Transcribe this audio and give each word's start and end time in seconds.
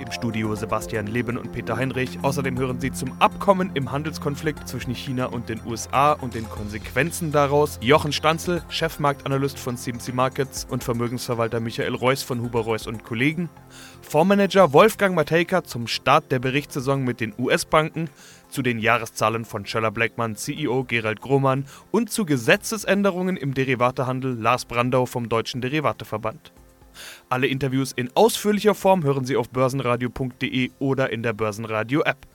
Im 0.00 0.10
Studio 0.10 0.54
Sebastian 0.54 1.06
Leben 1.06 1.36
und 1.36 1.52
Peter 1.52 1.76
Heinrich. 1.76 2.18
Außerdem 2.22 2.58
hören 2.58 2.80
Sie 2.80 2.90
zum 2.90 3.12
Abkommen 3.20 3.70
im 3.74 3.92
Handelskonflikt 3.92 4.68
zwischen 4.68 4.94
China 4.94 5.26
und 5.26 5.48
den 5.48 5.60
USA 5.64 6.12
und 6.12 6.34
den 6.34 6.48
Konsequenzen 6.48 7.30
daraus 7.30 7.78
Jochen 7.80 8.12
Stanzel, 8.12 8.62
Chefmarktanalyst 8.68 9.58
von 9.58 9.76
CMC 9.76 10.12
Markets 10.12 10.66
und 10.68 10.82
Vermögensverwalter 10.82 11.60
Michael 11.60 11.94
Reuss 11.94 12.22
von 12.22 12.40
Huber 12.42 12.60
Reuss 12.60 12.86
und 12.86 13.04
Kollegen, 13.04 13.48
Fondsmanager 14.02 14.72
Wolfgang 14.72 15.14
Matejka 15.14 15.64
zum 15.64 15.86
Start 15.86 16.32
der 16.32 16.40
Berichtssaison 16.40 17.04
mit 17.04 17.20
den 17.20 17.32
US-Banken, 17.38 18.10
zu 18.48 18.62
den 18.62 18.78
Jahreszahlen 18.78 19.44
von 19.44 19.66
Schöller 19.66 19.90
Blackman 19.90 20.36
CEO 20.36 20.84
Gerald 20.84 21.20
Grohmann 21.20 21.66
und 21.90 22.10
zu 22.10 22.24
Gesetzesänderungen 22.24 23.36
im 23.36 23.54
Derivatehandel 23.54 24.34
Lars 24.34 24.64
Brandau 24.64 25.06
vom 25.06 25.28
Deutschen 25.28 25.60
Derivateverband. 25.60 26.52
Alle 27.28 27.46
Interviews 27.46 27.92
in 27.92 28.10
ausführlicher 28.14 28.74
Form 28.74 29.04
hören 29.04 29.24
Sie 29.24 29.36
auf 29.36 29.50
börsenradio.de 29.50 30.70
oder 30.78 31.10
in 31.10 31.22
der 31.22 31.32
Börsenradio-App. 31.32 32.26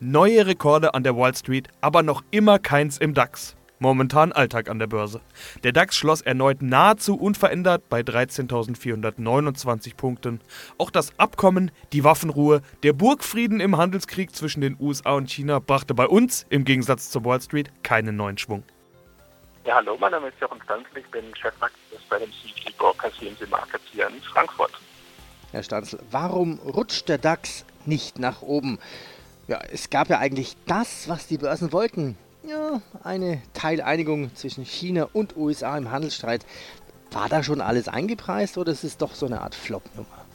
Neue 0.00 0.46
Rekorde 0.46 0.94
an 0.94 1.04
der 1.04 1.16
Wall 1.16 1.34
Street, 1.34 1.68
aber 1.80 2.02
noch 2.02 2.22
immer 2.30 2.58
keins 2.58 2.98
im 2.98 3.14
DAX. 3.14 3.56
Momentan 3.78 4.32
Alltag 4.32 4.70
an 4.70 4.78
der 4.78 4.86
Börse. 4.86 5.20
Der 5.62 5.72
DAX 5.72 5.96
schloss 5.96 6.22
erneut 6.22 6.62
nahezu 6.62 7.14
unverändert 7.14 7.88
bei 7.90 8.00
13.429 8.00 9.96
Punkten. 9.96 10.40
Auch 10.78 10.90
das 10.90 11.18
Abkommen, 11.18 11.70
die 11.92 12.02
Waffenruhe, 12.02 12.62
der 12.82 12.94
Burgfrieden 12.94 13.60
im 13.60 13.76
Handelskrieg 13.76 14.34
zwischen 14.34 14.62
den 14.62 14.76
USA 14.80 15.12
und 15.12 15.30
China 15.30 15.58
brachte 15.58 15.92
bei 15.92 16.06
uns, 16.06 16.46
im 16.48 16.64
Gegensatz 16.64 17.10
zur 17.10 17.24
Wall 17.26 17.42
Street, 17.42 17.70
keinen 17.82 18.16
neuen 18.16 18.38
Schwung. 18.38 18.64
Ja, 19.66 19.74
hallo, 19.74 19.96
mein 19.98 20.12
Name 20.12 20.28
ist 20.28 20.40
Jochen 20.40 20.62
Stanzel, 20.62 20.98
ich 20.98 21.10
bin 21.10 21.24
Chefaktivist 21.34 22.08
bei 22.08 22.20
dem 22.20 22.30
CG 22.30 22.70
Broker 22.78 23.10
CMC 23.10 23.50
Markets 23.50 23.82
hier 23.90 24.06
in 24.06 24.22
Frankfurt. 24.22 24.70
Herr 25.50 25.64
Stanzel, 25.64 25.98
warum 26.12 26.60
rutscht 26.60 27.08
der 27.08 27.18
DAX 27.18 27.64
nicht 27.84 28.20
nach 28.20 28.42
oben? 28.42 28.78
Ja, 29.48 29.58
es 29.72 29.90
gab 29.90 30.08
ja 30.08 30.20
eigentlich 30.20 30.56
das, 30.66 31.08
was 31.08 31.26
die 31.26 31.38
Börsen 31.38 31.72
wollten. 31.72 32.16
Ja, 32.44 32.80
eine 33.02 33.42
Teileinigung 33.54 34.32
zwischen 34.36 34.64
China 34.64 35.08
und 35.12 35.36
USA 35.36 35.76
im 35.76 35.90
Handelsstreit. 35.90 36.46
War 37.10 37.28
da 37.28 37.42
schon 37.42 37.60
alles 37.60 37.88
eingepreist 37.88 38.58
oder 38.58 38.70
ist 38.70 38.84
es 38.84 38.98
doch 38.98 39.16
so 39.16 39.26
eine 39.26 39.40
Art 39.40 39.56
Flop-Nummer? 39.56 40.25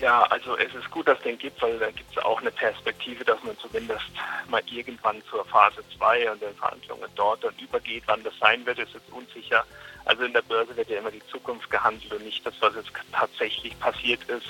Ja, 0.00 0.22
also 0.24 0.56
es 0.56 0.72
ist 0.74 0.90
gut, 0.92 1.08
dass 1.08 1.18
es 1.18 1.24
den 1.24 1.38
gibt, 1.38 1.60
weil 1.60 1.76
da 1.78 1.90
gibt 1.90 2.16
es 2.16 2.22
auch 2.22 2.40
eine 2.40 2.52
Perspektive, 2.52 3.24
dass 3.24 3.42
man 3.42 3.58
zumindest 3.58 4.06
mal 4.48 4.62
irgendwann 4.70 5.20
zur 5.28 5.44
Phase 5.46 5.82
2 5.96 6.30
und 6.30 6.40
den 6.40 6.54
Verhandlungen 6.54 7.10
dort 7.16 7.42
dann 7.42 7.54
übergeht. 7.60 8.04
Wann 8.06 8.22
das 8.22 8.38
sein 8.38 8.64
wird, 8.64 8.78
ist 8.78 8.94
jetzt 8.94 9.10
unsicher. 9.10 9.64
Also 10.04 10.22
in 10.22 10.32
der 10.32 10.42
Börse 10.42 10.76
wird 10.76 10.88
ja 10.88 10.98
immer 10.98 11.10
die 11.10 11.26
Zukunft 11.26 11.68
gehandelt 11.68 12.12
und 12.12 12.24
nicht 12.24 12.46
das, 12.46 12.54
was 12.60 12.76
jetzt 12.76 12.92
tatsächlich 13.12 13.78
passiert 13.80 14.22
ist. 14.24 14.46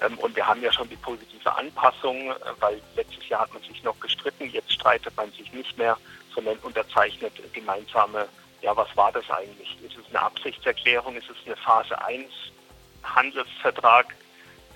Ähm, 0.00 0.18
und 0.18 0.34
wir 0.34 0.46
haben 0.46 0.62
ja 0.62 0.72
schon 0.72 0.88
die 0.88 0.96
positive 0.96 1.56
Anpassung, 1.56 2.30
äh, 2.30 2.34
weil 2.58 2.80
letztes 2.96 3.28
Jahr 3.28 3.42
hat 3.42 3.54
man 3.54 3.62
sich 3.62 3.82
noch 3.84 3.98
gestritten, 4.00 4.50
jetzt 4.50 4.72
streitet 4.72 5.16
man 5.16 5.30
sich 5.32 5.52
nicht 5.52 5.78
mehr, 5.78 5.96
sondern 6.34 6.58
unterzeichnet 6.58 7.32
gemeinsame, 7.52 8.28
ja, 8.62 8.76
was 8.76 8.88
war 8.96 9.12
das 9.12 9.30
eigentlich? 9.30 9.76
Ist 9.82 9.96
es 9.96 10.06
eine 10.10 10.20
Absichtserklärung? 10.20 11.16
Ist 11.16 11.30
es 11.30 11.36
eine 11.46 11.56
Phase 11.56 12.00
1 12.04 12.26
Handelsvertrag? 13.04 14.14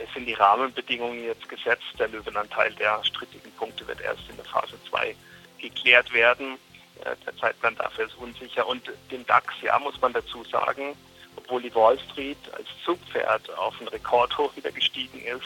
Es 0.02 0.12
sind 0.14 0.26
die 0.26 0.34
Rahmenbedingungen 0.34 1.24
jetzt 1.24 1.48
gesetzt. 1.48 1.84
Der 1.98 2.08
Löwenanteil 2.08 2.72
der 2.74 3.02
strittigen 3.04 3.52
Punkte 3.52 3.86
wird 3.86 4.00
erst 4.00 4.28
in 4.28 4.36
der 4.36 4.44
Phase 4.44 4.76
2 4.88 5.14
geklärt 5.58 6.12
werden. 6.12 6.58
Äh, 7.04 7.16
der 7.24 7.36
Zeitplan 7.36 7.76
dafür 7.76 8.06
ist 8.06 8.16
unsicher. 8.16 8.66
Und 8.66 8.90
den 9.10 9.26
DAX, 9.26 9.54
ja, 9.62 9.78
muss 9.78 10.00
man 10.00 10.12
dazu 10.12 10.44
sagen, 10.44 10.96
obwohl 11.36 11.62
die 11.62 11.74
Wall 11.74 11.98
Street 12.10 12.38
als 12.56 12.68
Zugpferd 12.84 13.50
auf 13.56 13.78
einen 13.78 13.88
Rekordhoch 13.88 14.54
wieder 14.56 14.72
gestiegen 14.72 15.20
ist, 15.24 15.42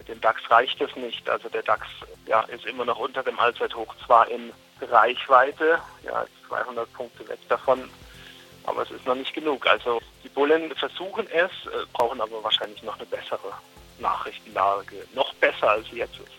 äh, 0.00 0.04
dem 0.04 0.20
DAX 0.20 0.40
reicht 0.50 0.80
es 0.80 0.94
nicht. 0.96 1.28
Also 1.28 1.48
der 1.48 1.62
DAX 1.62 1.86
ja, 2.26 2.40
ist 2.42 2.66
immer 2.66 2.84
noch 2.84 2.98
unter 2.98 3.22
dem 3.22 3.38
Allzeithoch, 3.38 3.94
zwar 4.06 4.28
in 4.28 4.52
Reichweite, 4.80 5.80
ja, 6.02 6.26
200 6.48 6.92
Punkte 6.92 7.28
weg 7.28 7.38
davon, 7.48 7.88
aber 8.64 8.82
es 8.82 8.90
ist 8.90 9.06
noch 9.06 9.14
nicht 9.14 9.34
genug. 9.34 9.66
Also 9.66 10.00
die 10.22 10.28
Bullen 10.28 10.74
versuchen 10.74 11.26
es, 11.30 11.50
äh, 11.66 11.86
brauchen 11.92 12.20
aber 12.20 12.42
wahrscheinlich 12.42 12.82
noch 12.82 12.96
eine 12.96 13.06
bessere 13.06 13.52
Nachrichtenlage. 14.00 15.06
Noch 15.14 15.34
besser 15.34 15.70
als 15.70 15.86
jetzt 15.92 16.18
ist. 16.18 16.32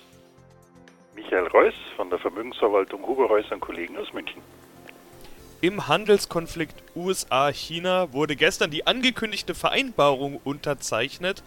Michael 1.15 1.47
Reuss 1.47 1.73
von 1.95 2.09
der 2.09 2.19
Vermögensverwaltung 2.19 3.05
Huber 3.05 3.25
Reuss 3.27 3.49
und 3.51 3.61
Kollegen 3.61 3.97
aus 3.97 4.11
München. 4.13 4.41
Im 5.61 5.87
Handelskonflikt 5.87 6.75
USA-China 6.95 8.11
wurde 8.13 8.35
gestern 8.35 8.69
die 8.69 8.85
angekündigte 8.85 9.55
Vereinbarung 9.55 10.39
unterzeichnet. 10.43 11.41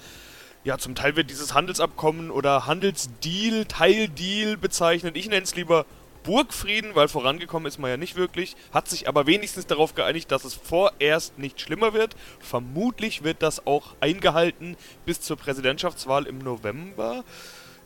Ja, 0.65 0.79
zum 0.79 0.95
Teil 0.95 1.15
wird 1.15 1.31
dieses 1.31 1.55
Handelsabkommen 1.55 2.31
oder 2.31 2.67
Handelsdeal, 2.67 3.67
Teildeal 3.67 4.57
bezeichnet. 4.57 5.17
Ich 5.17 5.29
nenne 5.29 5.43
es 5.43 5.55
lieber 5.55 5.85
Burgfrieden, 6.23 6.95
weil 6.95 7.09
vorangekommen 7.09 7.67
ist 7.67 7.79
man 7.79 7.91
ja 7.91 7.97
nicht 7.97 8.17
wirklich, 8.17 8.57
hat 8.73 8.89
sich 8.89 9.09
aber 9.09 9.27
wenigstens 9.27 9.67
darauf 9.67 9.95
geeinigt, 9.95 10.31
dass 10.31 10.45
es 10.45 10.55
vorerst 10.55 11.39
nicht 11.39 11.61
schlimmer 11.61 11.93
wird. 11.93 12.17
Vermutlich 12.41 13.25
wird 13.25 13.43
das 13.43 13.67
auch 13.67 13.95
eingehalten 14.01 14.77
bis 15.07 15.21
zur 15.21 15.37
Präsidentschaftswahl 15.37 16.27
im 16.27 16.39
November. 16.39 17.25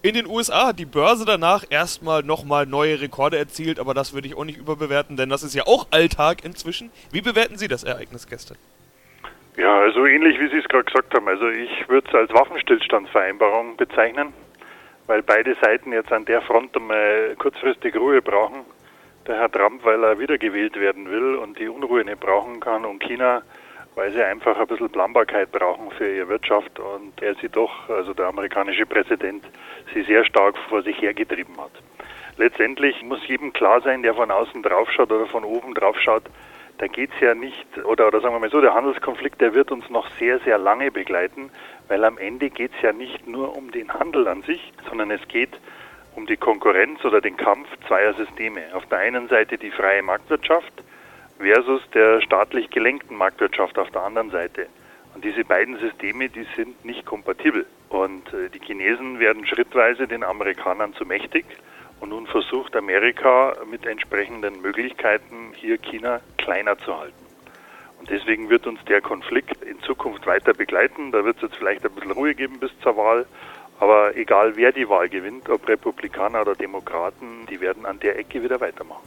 In 0.04 0.14
den 0.14 0.26
USA 0.26 0.68
hat 0.68 0.80
die 0.80 0.84
Börse 0.84 1.24
danach 1.24 1.64
erstmal 1.70 2.24
nochmal 2.24 2.66
neue 2.66 3.00
Rekorde 3.00 3.38
erzielt, 3.38 3.78
aber 3.78 3.94
das 3.94 4.12
würde 4.12 4.26
ich 4.26 4.36
auch 4.36 4.44
nicht 4.44 4.58
überbewerten, 4.58 5.16
denn 5.16 5.28
das 5.28 5.44
ist 5.44 5.54
ja 5.54 5.62
auch 5.66 5.86
Alltag 5.92 6.44
inzwischen. 6.44 6.90
Wie 7.12 7.20
bewerten 7.20 7.56
Sie 7.56 7.68
das 7.68 7.84
Ereignis 7.84 8.26
gestern? 8.26 8.58
Ja, 9.56 9.78
also 9.78 10.04
ähnlich 10.06 10.40
wie 10.40 10.48
Sie 10.48 10.58
es 10.58 10.64
gerade 10.64 10.84
gesagt 10.84 11.14
haben. 11.14 11.28
Also 11.28 11.48
ich 11.48 11.88
würde 11.88 12.08
es 12.08 12.14
als 12.14 12.32
Waffenstillstandsvereinbarung 12.32 13.76
bezeichnen 13.76 14.32
weil 15.12 15.22
beide 15.22 15.54
Seiten 15.56 15.92
jetzt 15.92 16.10
an 16.10 16.24
der 16.24 16.40
Front 16.40 16.74
einmal 16.74 17.36
kurzfristig 17.38 17.94
Ruhe 17.96 18.22
brauchen. 18.22 18.64
Der 19.26 19.36
Herr 19.36 19.52
Trump, 19.52 19.84
weil 19.84 20.02
er 20.02 20.18
wiedergewählt 20.18 20.74
werden 20.80 21.10
will 21.10 21.34
und 21.34 21.58
die 21.58 21.68
Unruhe 21.68 22.02
nicht 22.02 22.18
brauchen 22.18 22.60
kann 22.60 22.86
und 22.86 23.02
China, 23.02 23.42
weil 23.94 24.10
sie 24.12 24.22
einfach 24.22 24.58
ein 24.58 24.66
bisschen 24.66 24.88
Planbarkeit 24.88 25.52
brauchen 25.52 25.90
für 25.90 26.10
ihre 26.10 26.30
Wirtschaft 26.30 26.78
und 26.78 27.20
er 27.20 27.34
sie 27.34 27.50
doch, 27.50 27.90
also 27.90 28.14
der 28.14 28.28
amerikanische 28.28 28.86
Präsident, 28.86 29.44
sie 29.92 30.00
sehr 30.04 30.24
stark 30.24 30.56
vor 30.70 30.82
sich 30.82 30.98
hergetrieben 31.02 31.58
hat. 31.58 31.72
Letztendlich 32.38 33.02
muss 33.02 33.20
jedem 33.28 33.52
klar 33.52 33.82
sein, 33.82 34.02
der 34.02 34.14
von 34.14 34.30
außen 34.30 34.62
draufschaut 34.62 35.12
oder 35.12 35.26
von 35.26 35.44
oben 35.44 35.74
draufschaut, 35.74 36.24
da 36.82 36.88
geht 36.88 37.10
es 37.14 37.20
ja 37.20 37.32
nicht, 37.32 37.64
oder, 37.84 38.08
oder 38.08 38.20
sagen 38.20 38.34
wir 38.34 38.40
mal 38.40 38.50
so, 38.50 38.60
der 38.60 38.74
Handelskonflikt, 38.74 39.40
der 39.40 39.54
wird 39.54 39.70
uns 39.70 39.88
noch 39.88 40.10
sehr, 40.18 40.40
sehr 40.40 40.58
lange 40.58 40.90
begleiten, 40.90 41.48
weil 41.86 42.04
am 42.04 42.18
Ende 42.18 42.50
geht 42.50 42.72
es 42.74 42.82
ja 42.82 42.92
nicht 42.92 43.24
nur 43.28 43.56
um 43.56 43.70
den 43.70 43.94
Handel 43.94 44.26
an 44.26 44.42
sich, 44.42 44.72
sondern 44.88 45.12
es 45.12 45.20
geht 45.28 45.60
um 46.16 46.26
die 46.26 46.36
Konkurrenz 46.36 47.04
oder 47.04 47.20
den 47.20 47.36
Kampf 47.36 47.68
zweier 47.86 48.14
Systeme. 48.14 48.62
Auf 48.74 48.84
der 48.86 48.98
einen 48.98 49.28
Seite 49.28 49.58
die 49.58 49.70
freie 49.70 50.02
Marktwirtschaft 50.02 50.72
versus 51.38 51.88
der 51.94 52.20
staatlich 52.20 52.68
gelenkten 52.70 53.16
Marktwirtschaft 53.16 53.78
auf 53.78 53.92
der 53.92 54.02
anderen 54.02 54.32
Seite. 54.32 54.66
Und 55.14 55.24
diese 55.24 55.44
beiden 55.44 55.78
Systeme, 55.78 56.30
die 56.30 56.48
sind 56.56 56.84
nicht 56.84 57.06
kompatibel. 57.06 57.64
Und 57.90 58.26
äh, 58.34 58.50
die 58.50 58.58
Chinesen 58.58 59.20
werden 59.20 59.46
schrittweise 59.46 60.08
den 60.08 60.24
Amerikanern 60.24 60.94
zu 60.94 61.06
mächtig. 61.06 61.44
Und 62.02 62.08
nun 62.08 62.26
versucht 62.26 62.74
Amerika 62.74 63.54
mit 63.70 63.86
entsprechenden 63.86 64.60
Möglichkeiten 64.60 65.52
hier 65.54 65.78
China 65.78 66.20
kleiner 66.36 66.76
zu 66.78 66.98
halten. 66.98 67.14
Und 68.00 68.10
deswegen 68.10 68.50
wird 68.50 68.66
uns 68.66 68.84
der 68.86 69.00
Konflikt 69.00 69.62
in 69.62 69.80
Zukunft 69.82 70.26
weiter 70.26 70.52
begleiten. 70.52 71.12
Da 71.12 71.24
wird 71.24 71.36
es 71.36 71.42
jetzt 71.42 71.56
vielleicht 71.58 71.84
ein 71.84 71.92
bisschen 71.92 72.10
Ruhe 72.10 72.34
geben 72.34 72.58
bis 72.58 72.72
zur 72.82 72.96
Wahl. 72.96 73.24
Aber 73.78 74.16
egal 74.16 74.56
wer 74.56 74.72
die 74.72 74.88
Wahl 74.88 75.08
gewinnt, 75.08 75.48
ob 75.48 75.68
Republikaner 75.68 76.40
oder 76.40 76.56
Demokraten, 76.56 77.46
die 77.48 77.60
werden 77.60 77.86
an 77.86 78.00
der 78.00 78.18
Ecke 78.18 78.42
wieder 78.42 78.60
weitermachen. 78.60 79.06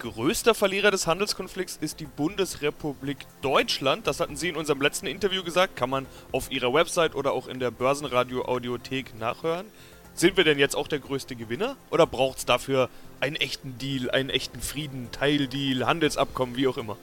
Größter 0.00 0.56
Verlierer 0.56 0.90
des 0.90 1.06
Handelskonflikts 1.06 1.76
ist 1.76 2.00
die 2.00 2.06
Bundesrepublik 2.06 3.18
Deutschland. 3.42 4.08
Das 4.08 4.18
hatten 4.18 4.34
Sie 4.34 4.48
in 4.48 4.56
unserem 4.56 4.80
letzten 4.80 5.06
Interview 5.06 5.44
gesagt. 5.44 5.76
Kann 5.76 5.90
man 5.90 6.06
auf 6.32 6.50
Ihrer 6.50 6.74
Website 6.74 7.14
oder 7.14 7.32
auch 7.32 7.46
in 7.46 7.60
der 7.60 7.70
Börsenradio 7.70 8.44
Audiothek 8.44 9.16
nachhören. 9.20 9.66
Sind 10.14 10.36
wir 10.36 10.44
denn 10.44 10.58
jetzt 10.58 10.76
auch 10.76 10.88
der 10.88 10.98
größte 10.98 11.36
Gewinner? 11.36 11.76
Oder 11.90 12.06
braucht 12.06 12.38
es 12.38 12.46
dafür 12.46 12.90
einen 13.20 13.36
echten 13.36 13.78
Deal, 13.78 14.10
einen 14.10 14.30
echten 14.30 14.60
Frieden, 14.60 15.08
Teildeal, 15.10 15.86
Handelsabkommen, 15.86 16.56
wie 16.56 16.68
auch 16.68 16.76
immer? 16.76 16.96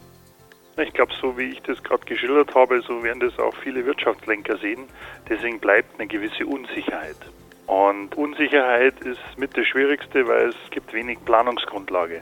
Ich 0.78 0.94
glaube, 0.94 1.12
so 1.20 1.38
wie 1.38 1.50
ich 1.50 1.62
das 1.64 1.84
gerade 1.84 2.06
geschildert 2.06 2.54
habe, 2.56 2.82
so 2.82 3.04
werden 3.04 3.20
das 3.20 3.38
auch 3.40 3.56
viele 3.64 3.86
Wirtschaftslenker 3.86 4.58
sehen. 4.58 4.86
Deswegen 5.28 5.60
bleibt 5.60 6.00
eine 6.00 6.08
gewisse 6.08 6.46
Unsicherheit. 6.46 7.18
Und 7.66 8.16
Unsicherheit 8.16 9.00
ist 9.02 9.20
mit 9.38 9.58
das 9.58 9.68
Schwierigste, 9.68 10.28
weil 10.28 10.50
es 10.50 10.56
gibt 10.72 10.94
wenig 10.94 11.20
Planungsgrundlage. 11.26 12.22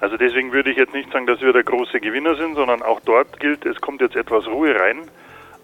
Also 0.00 0.16
deswegen 0.16 0.52
würde 0.52 0.70
ich 0.70 0.76
jetzt 0.76 0.92
nicht 0.92 1.10
sagen, 1.12 1.26
dass 1.26 1.40
wir 1.40 1.52
der 1.52 1.64
große 1.64 2.00
Gewinner 2.00 2.36
sind, 2.36 2.54
sondern 2.54 2.82
auch 2.82 3.00
dort 3.00 3.40
gilt, 3.40 3.64
es 3.66 3.80
kommt 3.80 4.00
jetzt 4.00 4.16
etwas 4.16 4.46
Ruhe 4.46 4.78
rein. 4.78 5.02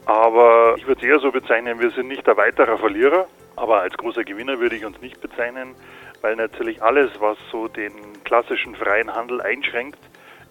Aber 0.07 0.75
ich 0.79 0.87
würde 0.87 1.01
es 1.01 1.07
eher 1.07 1.21
so 1.21 1.31
bezeichnen, 1.31 1.79
wir 1.81 1.91
sind 1.91 2.09
nicht 2.09 2.27
der 2.27 2.37
weiterer 2.37 2.77
Verlierer, 2.79 3.29
aber 3.57 3.81
als 3.81 3.97
großer 3.97 4.25
Gewinner 4.25 4.59
würde 4.59 4.77
ich 4.77 4.85
uns 4.85 5.01
nicht 5.01 5.21
bezeichnen, 5.21 5.75
weil 6.21 6.37
natürlich 6.37 6.83
alles, 6.83 7.11
was 7.19 7.37
so 7.51 7.69
den 7.69 7.93
klassischen 8.25 8.75
freien 8.75 9.13
Handel 9.13 9.41
einschränkt, 9.41 9.99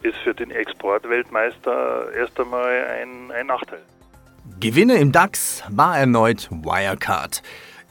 ist 0.04 0.18
für 0.18 0.34
den 0.34 0.52
Exportweltmeister 0.52 2.12
erst 2.14 2.40
einmal 2.40 2.86
ein, 2.86 3.32
ein 3.32 3.48
Nachteil. 3.48 3.82
Gewinner 4.60 4.96
im 4.96 5.12
DAX 5.12 5.64
war 5.70 5.98
erneut 5.98 6.50
Wirecard. 6.52 7.42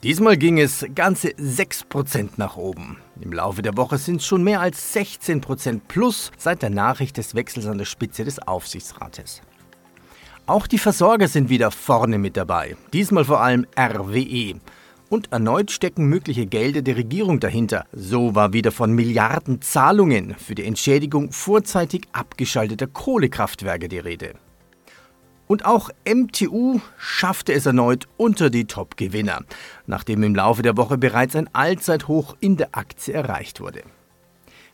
Diesmal 0.03 0.37
ging 0.37 0.59
es 0.59 0.87
ganze 0.95 1.29
6% 1.29 2.31
nach 2.37 2.57
oben. 2.57 2.99
Im 3.21 3.33
Laufe 3.33 3.61
der 3.61 3.77
Woche 3.77 3.99
sind 3.99 4.17
es 4.17 4.27
schon 4.27 4.43
mehr 4.43 4.61
als 4.61 4.97
16% 4.97 5.83
plus 5.89 6.33
seit 6.39 6.63
der 6.63 6.71
Nachricht 6.71 7.19
des 7.19 7.35
Wechsels 7.35 7.67
an 7.67 7.77
der 7.77 7.85
Spitze 7.85 8.25
des 8.25 8.39
Aufsichtsrates. 8.39 9.43
Auch 10.47 10.67
die 10.67 10.79
Versorger 10.79 11.29
sind 11.29 11.51
wieder 11.51 11.71
vorne 11.71 12.19
mit 12.19 12.37
dabei, 12.37 12.77
diesmal 12.93 13.25
vor 13.25 13.41
allem 13.41 13.67
RWE. 13.79 14.59
Und 15.11 15.33
erneut 15.33 15.73
stecken 15.73 16.07
mögliche 16.07 16.47
Gelder 16.47 16.83
der 16.83 16.97
Regierung 16.97 17.41
dahinter. 17.41 17.85
So 17.93 18.37
war 18.37 18.53
wieder 18.53 18.71
von 18.71 18.93
Milliarden 18.93 19.61
Zahlungen 19.61 20.37
für 20.37 20.55
die 20.55 20.65
Entschädigung 20.65 21.33
vorzeitig 21.33 22.07
abgeschalteter 22.13 22.87
Kohlekraftwerke 22.87 23.89
die 23.89 23.99
Rede. 23.99 24.35
Und 25.49 25.65
auch 25.65 25.91
MTU 26.09 26.79
schaffte 26.97 27.53
es 27.53 27.67
erneut 27.67 28.07
unter 28.19 28.51
die 28.51 28.67
Top-Gewinner, 28.67 29.41
nachdem 29.85 30.23
im 30.23 30.37
Laufe 30.37 30.63
der 30.63 30.77
Woche 30.77 30.97
bereits 30.97 31.35
ein 31.35 31.53
Allzeithoch 31.53 32.37
in 32.39 32.57
der 32.57 32.77
Aktie 32.77 33.13
erreicht 33.13 33.61
wurde. 33.61 33.83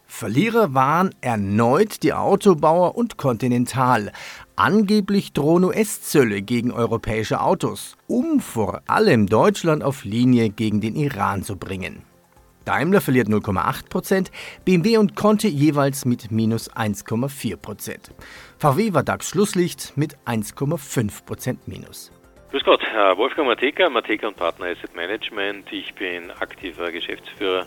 Verlierer 0.06 0.72
waren 0.72 1.10
erneut 1.20 2.02
die 2.02 2.14
Autobauer 2.14 2.96
und 2.96 3.18
Continental. 3.18 4.12
Angeblich 4.54 5.32
drohen 5.32 5.64
US-Zölle 5.64 6.42
gegen 6.42 6.70
europäische 6.70 7.40
Autos, 7.40 7.96
um 8.06 8.40
vor 8.40 8.82
allem 8.86 9.26
Deutschland 9.26 9.82
auf 9.82 10.04
Linie 10.04 10.48
gegen 10.48 10.80
den 10.80 10.96
Iran 10.96 11.42
zu 11.42 11.56
bringen. 11.56 12.02
Daimler 12.64 13.00
verliert 13.00 13.28
0,8%, 13.28 14.30
BMW 14.64 14.96
und 14.96 15.14
Conti 15.14 15.48
jeweils 15.48 16.04
mit 16.04 16.30
minus 16.30 16.72
1,4%. 16.72 18.10
VW 18.58 18.94
war 18.94 19.02
DAX 19.02 19.28
Schlusslicht 19.30 19.96
mit 19.96 20.16
1,5% 20.24 21.58
minus. 21.66 22.10
Grüß 22.50 22.64
Gott, 22.64 22.80
Wolfgang 23.16 23.48
Mateka, 23.48 23.90
Mateka 23.90 24.28
und 24.28 24.36
Partner 24.36 24.66
Asset 24.66 24.96
Management. 24.96 25.70
Ich 25.72 25.94
bin 25.94 26.30
aktiver 26.30 26.90
Geschäftsführer 26.90 27.66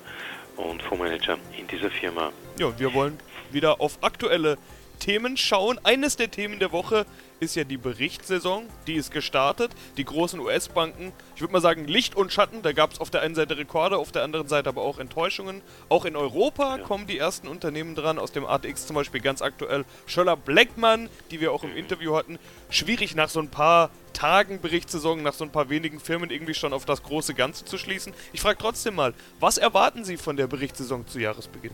und 0.59 0.83
Fondsmanager 0.83 1.37
in 1.57 1.67
dieser 1.67 1.89
Firma. 1.89 2.31
Ja, 2.59 2.77
wir 2.77 2.93
wollen 2.93 3.17
wieder 3.51 3.81
auf 3.81 3.99
aktuelle 4.01 4.57
Themen 4.99 5.37
schauen. 5.37 5.79
Eines 5.83 6.17
der 6.17 6.29
Themen 6.29 6.59
der 6.59 6.71
Woche 6.71 7.05
ist 7.39 7.55
ja 7.55 7.63
die 7.63 7.77
Berichtssaison. 7.77 8.65
Die 8.87 8.95
ist 8.95 9.11
gestartet. 9.11 9.71
Die 9.97 10.05
großen 10.05 10.39
US-Banken, 10.39 11.13
ich 11.35 11.41
würde 11.41 11.53
mal 11.53 11.61
sagen 11.61 11.85
Licht 11.85 12.15
und 12.15 12.31
Schatten. 12.31 12.61
Da 12.61 12.73
gab 12.73 12.91
es 12.91 12.99
auf 12.99 13.09
der 13.09 13.21
einen 13.21 13.35
Seite 13.35 13.57
Rekorde, 13.57 13.97
auf 13.97 14.11
der 14.11 14.23
anderen 14.23 14.47
Seite 14.47 14.69
aber 14.69 14.81
auch 14.81 14.99
Enttäuschungen. 14.99 15.61
Auch 15.89 16.05
in 16.05 16.15
Europa 16.15 16.77
ja. 16.77 16.83
kommen 16.83 17.07
die 17.07 17.17
ersten 17.17 17.47
Unternehmen 17.47 17.95
dran. 17.95 18.19
Aus 18.19 18.31
dem 18.31 18.45
ATX 18.45 18.87
zum 18.87 18.95
Beispiel 18.95 19.21
ganz 19.21 19.41
aktuell 19.41 19.85
Scholler 20.05 20.35
Blackman, 20.35 21.09
die 21.31 21.39
wir 21.39 21.51
auch 21.51 21.63
im 21.63 21.75
Interview 21.75 22.15
hatten. 22.15 22.39
Schwierig 22.69 23.15
nach 23.15 23.29
so 23.29 23.39
ein 23.39 23.49
paar 23.49 23.89
Tagen 24.13 24.59
Berichtssaison, 24.59 25.21
nach 25.21 25.33
so 25.33 25.45
ein 25.45 25.51
paar 25.51 25.69
wenigen 25.69 25.99
Firmen 25.99 26.29
irgendwie 26.29 26.53
schon 26.53 26.73
auf 26.73 26.85
das 26.85 27.03
große 27.03 27.33
Ganze 27.33 27.65
zu 27.65 27.77
schließen. 27.77 28.13
Ich 28.33 28.41
frage 28.41 28.57
trotzdem 28.59 28.95
mal, 28.95 29.13
was 29.39 29.57
erwarten 29.57 30.03
Sie 30.03 30.17
von 30.17 30.35
der 30.35 30.47
Berichtssaison 30.47 31.07
zu 31.07 31.19
Jahresbeginn? 31.19 31.71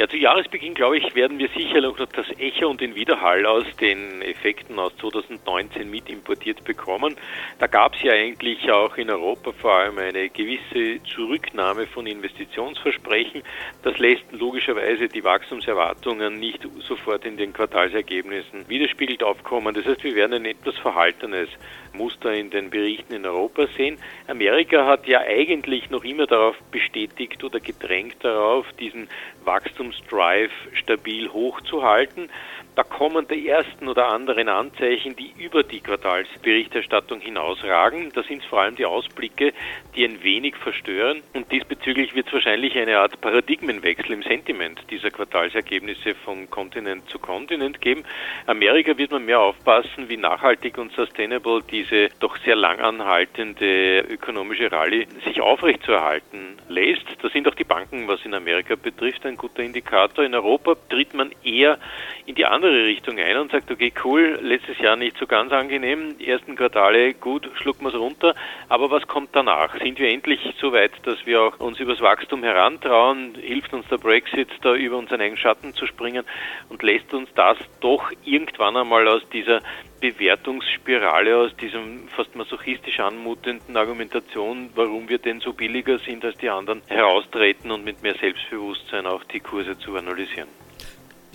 Ja, 0.00 0.08
zu 0.08 0.16
Jahresbeginn, 0.16 0.72
glaube 0.72 0.96
ich, 0.96 1.14
werden 1.14 1.38
wir 1.38 1.50
sicher 1.50 1.82
noch 1.82 1.98
das 1.98 2.26
Echo 2.38 2.70
und 2.70 2.80
den 2.80 2.94
Widerhall 2.94 3.44
aus 3.44 3.66
den 3.82 4.22
Effekten 4.22 4.78
aus 4.78 4.96
2019 4.96 5.90
mit 5.90 6.08
importiert 6.08 6.64
bekommen. 6.64 7.16
Da 7.58 7.66
gab 7.66 7.94
es 7.94 8.02
ja 8.02 8.14
eigentlich 8.14 8.72
auch 8.72 8.96
in 8.96 9.10
Europa 9.10 9.52
vor 9.52 9.72
allem 9.72 9.98
eine 9.98 10.30
gewisse 10.30 11.02
Zurücknahme 11.04 11.86
von 11.86 12.06
Investitionsversprechen. 12.06 13.42
Das 13.82 13.98
lässt 13.98 14.24
logischerweise 14.32 15.06
die 15.06 15.22
Wachstumserwartungen 15.22 16.40
nicht 16.40 16.66
sofort 16.78 17.26
in 17.26 17.36
den 17.36 17.52
Quartalsergebnissen 17.52 18.70
widerspiegelt 18.70 19.22
aufkommen. 19.22 19.74
Das 19.74 19.84
heißt, 19.84 20.02
wir 20.02 20.14
werden 20.14 20.32
ein 20.32 20.46
etwas 20.46 20.78
verhaltenes 20.78 21.50
Muster 21.92 22.32
in 22.32 22.48
den 22.48 22.70
Berichten 22.70 23.12
in 23.12 23.26
Europa 23.26 23.66
sehen. 23.76 23.98
Amerika 24.28 24.86
hat 24.86 25.06
ja 25.06 25.20
eigentlich 25.20 25.90
noch 25.90 26.04
immer 26.04 26.26
darauf 26.26 26.56
bestätigt 26.70 27.42
oder 27.44 27.60
gedrängt 27.60 28.16
darauf, 28.22 28.66
diesen 28.78 29.08
Wachstumsdrive 29.44 30.52
stabil 30.74 31.28
hochzuhalten. 31.32 32.30
Da 32.76 32.84
kommen 32.84 33.26
die 33.26 33.48
ersten 33.48 33.88
oder 33.88 34.08
anderen 34.08 34.48
Anzeichen, 34.48 35.16
die 35.16 35.32
über 35.38 35.62
die 35.64 35.80
Quartalsberichterstattung 35.80 37.20
hinausragen. 37.20 38.12
Da 38.14 38.22
sind 38.22 38.44
vor 38.44 38.60
allem 38.60 38.76
die 38.76 38.86
Ausblicke, 38.86 39.52
die 39.96 40.04
ein 40.04 40.22
wenig 40.22 40.56
verstören. 40.56 41.22
Und 41.34 41.50
diesbezüglich 41.50 42.14
wird 42.14 42.28
es 42.28 42.32
wahrscheinlich 42.32 42.78
eine 42.78 42.98
Art 42.98 43.20
Paradigmenwechsel 43.20 44.12
im 44.12 44.22
Sentiment 44.22 44.80
dieser 44.88 45.10
Quartalsergebnisse 45.10 46.14
von 46.14 46.48
Kontinent 46.48 47.08
zu 47.10 47.18
Kontinent 47.18 47.80
geben. 47.80 48.04
Amerika 48.46 48.96
wird 48.96 49.10
man 49.10 49.24
mehr 49.24 49.40
aufpassen, 49.40 50.08
wie 50.08 50.16
nachhaltig 50.16 50.78
und 50.78 50.92
sustainable 50.92 51.62
diese 51.68 52.08
doch 52.20 52.36
sehr 52.44 52.56
lang 52.56 52.78
anhaltende 52.80 54.00
ökonomische 54.00 54.70
Rallye 54.70 55.06
sich 55.24 55.40
aufrechtzuerhalten 55.40 56.56
lässt. 56.68 57.06
Da 57.20 57.28
sind 57.30 57.48
auch 57.48 57.54
die 57.54 57.64
Banken, 57.64 58.06
was 58.06 58.24
in 58.24 58.34
Amerika 58.34 58.76
betrifft, 58.76 59.26
ein 59.26 59.36
guter 59.36 59.62
Indikator. 59.62 60.24
In 60.24 60.34
Europa 60.34 60.76
tritt 60.88 61.14
man 61.14 61.32
eher 61.42 61.78
in 62.26 62.36
die 62.36 62.46
Richtung 62.68 63.18
ein 63.18 63.36
und 63.36 63.50
sagt, 63.50 63.70
okay, 63.70 63.92
cool, 64.04 64.38
letztes 64.42 64.78
Jahr 64.78 64.96
nicht 64.96 65.16
so 65.18 65.26
ganz 65.26 65.52
angenehm, 65.52 66.16
ersten 66.18 66.56
Quartale 66.56 67.14
gut, 67.14 67.48
schlucken 67.54 67.84
wir 67.84 67.88
es 67.88 67.98
runter, 67.98 68.34
aber 68.68 68.90
was 68.90 69.06
kommt 69.06 69.30
danach? 69.32 69.78
Sind 69.78 69.98
wir 69.98 70.08
endlich 70.10 70.40
so 70.60 70.72
weit, 70.72 70.92
dass 71.04 71.24
wir 71.26 71.42
auch 71.42 71.60
uns 71.60 71.80
übers 71.80 72.00
Wachstum 72.00 72.42
herantrauen? 72.42 73.34
Hilft 73.40 73.72
uns 73.72 73.86
der 73.88 73.98
Brexit 73.98 74.48
da 74.62 74.74
über 74.74 74.98
unseren 74.98 75.20
eigenen 75.20 75.38
Schatten 75.38 75.74
zu 75.74 75.86
springen 75.86 76.24
und 76.68 76.82
lässt 76.82 77.12
uns 77.14 77.28
das 77.34 77.58
doch 77.80 78.10
irgendwann 78.24 78.76
einmal 78.76 79.08
aus 79.08 79.22
dieser 79.32 79.60
Bewertungsspirale, 80.00 81.36
aus 81.36 81.56
diesem 81.56 82.08
fast 82.08 82.34
masochistisch 82.34 83.00
anmutenden 83.00 83.76
Argumentation, 83.76 84.70
warum 84.74 85.08
wir 85.08 85.18
denn 85.18 85.40
so 85.40 85.52
billiger 85.52 85.98
sind 85.98 86.24
als 86.24 86.36
die 86.38 86.48
anderen, 86.48 86.82
heraustreten 86.88 87.70
und 87.70 87.84
mit 87.84 88.02
mehr 88.02 88.14
Selbstbewusstsein 88.14 89.06
auch 89.06 89.24
die 89.24 89.40
Kurse 89.40 89.78
zu 89.78 89.96
analysieren. 89.96 90.59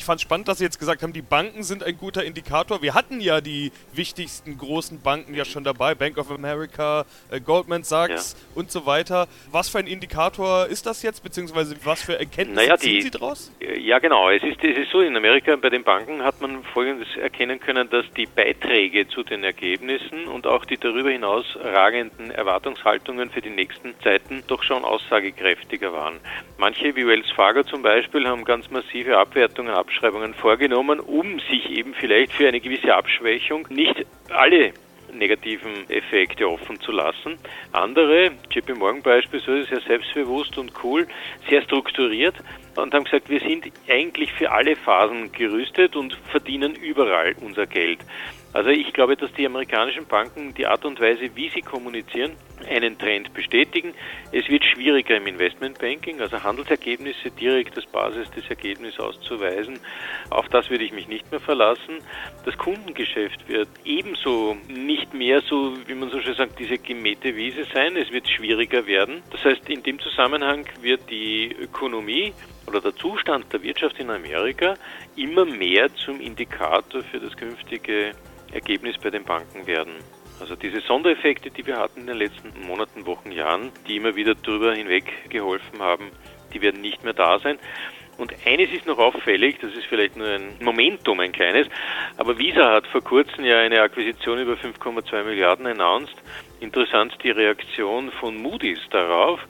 Ich 0.06 0.08
fand 0.08 0.20
es 0.20 0.22
spannend, 0.22 0.48
dass 0.48 0.60
Sie 0.60 0.64
jetzt 0.64 0.78
gesagt 0.78 1.02
haben, 1.02 1.14
die 1.14 1.24
Banken 1.24 1.64
sind 1.64 1.84
ein 1.84 1.98
guter 1.98 2.24
Indikator. 2.24 2.84
Wir 2.84 2.94
hatten 2.94 3.22
ja 3.22 3.42
die 3.42 3.72
wichtigsten 3.92 4.56
großen 4.56 5.02
Banken 5.02 5.34
ja 5.34 5.46
schon 5.46 5.64
dabei, 5.64 5.96
Bank 5.96 6.20
of 6.20 6.30
America, 6.30 7.08
äh, 7.32 7.40
Goldman 7.40 7.84
Sachs 7.84 8.34
ja. 8.38 8.40
und 8.54 8.70
so 8.70 8.86
weiter. 8.86 9.28
Was 9.50 9.68
für 9.68 9.80
ein 9.80 9.88
Indikator 9.88 10.68
ist 10.68 10.86
das 10.86 11.02
jetzt, 11.02 11.24
beziehungsweise 11.24 11.76
was 11.84 12.04
für 12.04 12.20
Erkenntnisse 12.20 12.68
naja, 12.68 12.78
ziehen 12.78 13.02
Sie 13.02 13.10
daraus? 13.10 13.52
Äh, 13.60 13.80
ja, 13.80 13.98
genau. 13.98 14.30
Es 14.30 14.44
ist, 14.44 14.64
es 14.64 14.78
ist 14.78 14.92
so, 14.92 15.02
in 15.02 15.18
Amerika 15.18 15.56
bei 15.56 15.72
den 15.72 15.84
Banken 15.84 16.22
hat 16.22 16.40
man 16.40 16.64
Folgendes 16.66 17.08
erkennen 17.20 17.60
können, 17.60 17.90
dass 17.90 18.06
die 18.16 18.28
Beiträge 18.28 19.08
zu 19.08 19.24
den 19.24 19.44
Ergebnissen 19.44 20.28
und 20.28 20.46
auch 20.46 20.66
die 20.66 20.78
darüber 20.78 21.10
hinaus 21.10 21.46
ragenden 21.60 22.30
Erwartungshaltungen 22.30 23.32
für 23.32 23.42
die 23.42 23.50
nächsten 23.50 23.96
Zeiten 24.04 24.44
doch 24.46 24.62
schon 24.62 24.86
aussagekräftiger 24.86 25.92
waren. 25.94 26.20
Manche, 26.60 26.96
wie 26.96 27.08
Wells 27.08 27.32
Fargo 27.32 27.64
zum 27.64 27.82
Beispiel, 27.82 28.28
haben 28.28 28.46
ganz 28.46 28.70
massive 28.70 29.18
Abwertungen 29.18 29.74
Abschreibungen 29.96 30.34
vorgenommen, 30.34 31.00
um 31.00 31.40
sich 31.40 31.70
eben 31.70 31.94
vielleicht 31.94 32.34
für 32.34 32.50
eine 32.50 32.60
gewisse 32.60 32.94
Abschwächung 32.94 33.66
nicht 33.70 34.06
alle 34.30 34.74
negativen 35.14 35.90
Effekte 35.90 36.50
offen 36.50 36.82
zu 36.82 36.92
lassen. 36.92 37.38
Andere, 37.72 38.32
JP 38.52 38.76
Morgan 38.76 39.02
beispielsweise, 39.02 39.64
sehr 39.70 39.80
selbstbewusst 39.80 40.58
und 40.58 40.74
cool, 40.84 41.08
sehr 41.50 41.62
strukturiert 41.62 42.36
und 42.76 42.94
haben 42.94 43.06
gesagt, 43.06 43.30
wir 43.30 43.40
sind 43.40 43.72
eigentlich 43.88 44.34
für 44.34 44.52
alle 44.52 44.76
Phasen 44.76 45.32
gerüstet 45.32 45.96
und 45.96 46.18
verdienen 46.30 46.76
überall 46.76 47.34
unser 47.40 47.66
Geld. 47.66 48.00
Also 48.56 48.70
ich 48.70 48.94
glaube, 48.94 49.18
dass 49.18 49.34
die 49.34 49.46
amerikanischen 49.46 50.06
Banken 50.06 50.54
die 50.54 50.66
Art 50.66 50.86
und 50.86 51.02
Weise, 51.02 51.30
wie 51.36 51.50
sie 51.50 51.60
kommunizieren, 51.60 52.38
einen 52.70 52.98
Trend 52.98 53.34
bestätigen. 53.34 53.94
Es 54.32 54.48
wird 54.48 54.64
schwieriger 54.64 55.18
im 55.18 55.28
Investmentbanking, 55.28 56.22
also 56.22 56.42
Handelsergebnisse 56.42 57.32
direkt 57.32 57.76
als 57.76 57.86
Basis 57.88 58.32
des 58.32 58.50
Ergebnisses 58.50 58.98
auszuweisen. 58.98 59.78
Auf 60.30 60.48
das 60.48 60.70
würde 60.70 60.86
ich 60.86 60.94
mich 60.94 61.10
nicht 61.10 61.30
mehr 61.32 61.42
verlassen. 61.42 61.98
Das 62.46 62.58
Kundengeschäft 62.58 63.46
wird 63.50 63.68
ebenso 63.84 64.56
nicht 64.70 65.14
mehr 65.14 65.42
so, 65.42 65.74
wie 65.86 65.94
man 65.94 66.10
so 66.10 66.22
schön 66.22 66.36
sagt, 66.36 66.58
diese 66.58 66.78
gemähte 66.78 67.36
Wiese 67.36 67.66
sein. 67.74 67.98
Es 67.98 68.10
wird 68.14 68.26
schwieriger 68.30 68.88
werden. 68.88 69.22
Das 69.32 69.44
heißt, 69.44 69.70
in 69.70 69.84
dem 69.84 70.00
Zusammenhang 70.00 70.66
wird 70.80 71.10
die 71.10 71.54
Ökonomie 71.60 72.32
oder 72.68 72.82
der 72.82 72.96
Zustand 72.96 73.52
der 73.54 73.64
Wirtschaft 73.64 74.00
in 74.00 74.10
Amerika 74.10 74.76
immer 75.16 75.46
mehr 75.46 75.94
zum 75.96 76.20
Indikator 76.20 77.02
für 77.04 77.20
das 77.20 77.36
künftige 77.36 78.12
Ergebnis 78.52 78.98
bei 78.98 79.10
den 79.10 79.24
Banken 79.24 79.68
werden. 79.68 79.94
Also 80.40 80.56
diese 80.56 80.82
Sondereffekte, 80.82 81.50
die 81.50 81.66
wir 81.66 81.78
hatten 81.78 82.02
in 82.02 82.08
den 82.08 82.18
letzten 82.18 82.52
Monaten, 82.68 83.06
Wochen, 83.06 83.32
Jahren, 83.32 83.72
die 83.88 83.96
immer 83.96 84.16
wieder 84.16 84.36
drüber 84.36 84.74
hinweg 84.74 85.30
geholfen 85.30 85.80
haben, 85.80 86.12
die 86.54 86.62
werden 86.62 86.82
nicht 86.82 87.04
mehr 87.04 87.14
da 87.14 87.40
sein. 87.40 87.58
Und 88.18 88.34
eines 88.46 88.72
ist 88.72 88.86
noch 88.86 88.98
auffällig, 88.98 89.58
das 89.60 89.74
ist 89.74 89.86
vielleicht 89.88 90.16
nur 90.16 90.28
ein 90.28 90.56
Momentum, 90.62 91.20
ein 91.20 91.34
kleines, 91.34 91.68
aber 92.18 92.38
Visa 92.38 92.72
hat 92.72 92.88
vor 92.88 93.02
kurzem 93.02 93.44
ja 93.44 93.60
eine 93.60 93.82
Akquisition 93.82 94.40
über 94.40 94.54
5,2 94.54 95.24
Milliarden 95.24 95.68
announced. 95.68 96.16
Interessant 96.62 97.14
die 97.24 97.32
Reaktion 97.32 98.12
von 98.12 98.38
Moody's 98.38 98.80
darauf, 98.90 99.42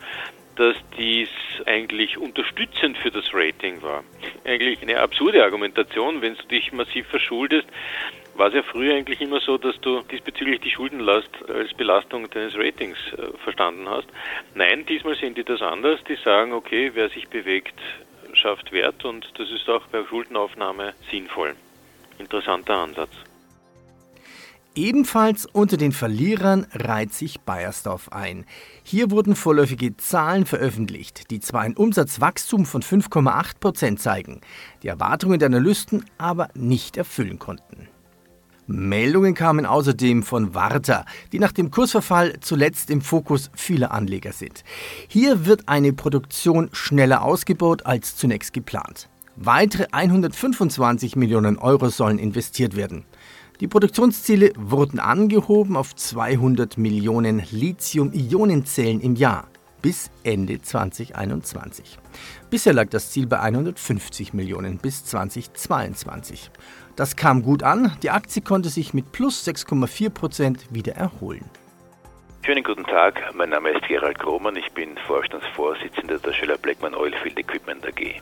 dass 0.56 0.76
dies 0.98 1.30
eigentlich 1.66 2.18
unterstützend 2.18 2.98
für 2.98 3.12
das 3.12 3.26
Rating 3.34 3.82
war. 3.82 4.04
Eigentlich 4.44 4.82
eine 4.82 5.00
absurde 5.00 5.44
Argumentation, 5.44 6.22
wenn 6.22 6.36
du 6.36 6.44
dich 6.44 6.72
massiv 6.72 7.08
verschuldest, 7.08 7.68
war 8.36 8.48
es 8.48 8.54
ja 8.54 8.64
früher 8.64 8.96
eigentlich 8.96 9.22
immer 9.22 9.40
so, 9.40 9.58
dass 9.58 9.80
du 9.82 10.02
diesbezüglich 10.02 10.60
die 10.62 10.72
Schuldenlast 10.72 11.30
als 11.50 11.74
Belastung 11.74 12.30
deines 12.30 12.58
Ratings 12.58 12.98
äh, 13.18 13.38
verstanden 13.44 13.88
hast. 13.88 14.08
Nein, 14.54 14.86
diesmal 14.86 15.16
sehen 15.16 15.36
die 15.36 15.44
das 15.44 15.62
anders. 15.62 16.04
Die 16.04 16.16
sagen, 16.16 16.52
okay, 16.54 16.92
wer 16.94 17.10
sich 17.10 17.28
bewegt, 17.30 17.80
schafft 18.34 18.72
Wert 18.72 19.06
und 19.06 19.28
das 19.38 19.50
ist 19.52 19.70
auch 19.70 19.88
bei 19.88 20.04
Schuldenaufnahme 20.04 20.94
sinnvoll. 21.10 21.56
Interessanter 22.20 22.78
Ansatz. 22.78 23.12
Ebenfalls 24.75 25.46
unter 25.46 25.77
den 25.77 25.94
Verlierern 25.94 26.67
reiht 26.74 27.13
sich 27.13 27.39
Bayersdorf 27.39 28.10
ein. 28.12 28.46
Hier 28.84 29.10
wurden 29.10 29.38
vorläufige 29.38 29.96
Zahlen 29.96 30.46
veröffentlicht, 30.46 31.32
die 31.32 31.39
zwar 31.39 31.62
ein 31.62 31.77
Umsatzwachstum 31.77 32.65
von 32.65 32.82
5,8 32.82 33.60
Prozent 33.62 34.01
zeigen, 34.01 34.41
die 34.84 34.89
Erwartungen 34.89 35.39
der 35.39 35.46
Analysten 35.46 36.03
aber 36.17 36.50
nicht 36.55 36.98
erfüllen 36.98 37.39
konnten. 37.39 37.88
Meldungen 38.67 39.34
kamen 39.34 39.65
außerdem 39.65 40.24
von 40.24 40.53
Warta, 40.53 41.05
die 41.32 41.39
nach 41.39 41.53
dem 41.53 41.72
Kursverfall 41.72 42.39
zuletzt 42.41 42.89
im 42.89 43.00
Fokus 43.00 43.51
vieler 43.55 43.91
Anleger 43.91 44.34
sind. 44.34 44.65
Hier 45.08 45.46
wird 45.46 45.70
eine 45.70 45.94
Produktion 45.94 46.70
schneller 46.74 47.22
ausgebaut 47.22 47.86
als 47.86 48.17
zunächst 48.17 48.51
geplant. 48.51 49.08
Weitere 49.38 49.88
125 49.91 51.15
Millionen 51.15 51.58
Euro 51.58 51.89
sollen 51.89 52.20
investiert 52.20 52.75
werden. 52.75 53.05
Die 53.62 53.68
Produktionsziele 53.68 54.52
wurden 54.58 55.00
angehoben 55.00 55.78
auf 55.78 55.96
200 55.96 56.78
Millionen 56.78 57.42
Lithium-Ionen-Zellen 57.52 59.00
im 59.00 59.16
Jahr 59.16 59.48
bis 59.82 60.12
Ende 60.24 60.62
2021. 60.62 61.98
Bisher 62.50 62.74
lag 62.74 62.90
das 62.90 63.12
Ziel 63.12 63.28
bei 63.28 63.40
150 63.40 64.34
Millionen 64.34 64.78
bis 64.78 65.06
2022. 65.06 66.52
Das 66.98 67.16
kam 67.16 67.44
gut 67.44 67.64
an, 67.64 67.96
die 68.04 68.10
Aktie 68.10 68.42
konnte 68.42 68.70
sich 68.70 68.94
mit 68.94 69.12
plus 69.12 69.48
6,4 69.48 70.10
Prozent 70.10 70.66
wieder 70.72 70.94
erholen. 70.96 71.46
Schönen 72.46 72.64
guten 72.64 72.84
Tag, 72.84 73.22
mein 73.36 73.50
Name 73.50 73.70
ist 73.72 73.88
Gerald 73.88 74.20
Krohmann, 74.20 74.56
ich 74.56 74.70
bin 74.74 74.98
Vorstandsvorsitzender 75.08 76.20
der 76.20 76.34
Schiller 76.34 76.58
Blackman 76.58 76.94
Oilfield 76.94 77.40
Equipment 77.40 77.86
AG. 77.88 78.22